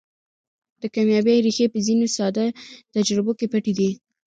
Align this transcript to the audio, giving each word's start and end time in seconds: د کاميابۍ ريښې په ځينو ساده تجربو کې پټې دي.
د 0.81 0.83
کاميابۍ 0.93 1.35
ريښې 1.45 1.65
په 1.73 1.79
ځينو 1.85 2.07
ساده 2.15 2.45
تجربو 2.95 3.31
کې 3.39 3.45
پټې 3.51 3.73
دي. 3.79 3.89